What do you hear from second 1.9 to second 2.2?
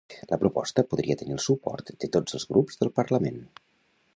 de